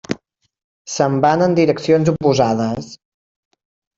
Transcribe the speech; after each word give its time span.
Se'n 0.93 1.17
van 1.25 1.43
en 1.49 1.53
direccions 1.59 2.11
oposades. 2.13 2.89